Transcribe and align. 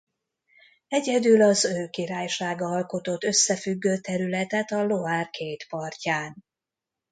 Egyedül 0.87 1.41
az 1.41 1.65
ő 1.65 1.89
királysága 1.89 2.65
alkotott 2.67 3.23
összefüggő 3.23 3.97
területet 3.97 4.71
a 4.71 4.83
Loire 4.83 5.29
két 5.31 5.67
partján. 5.69 6.43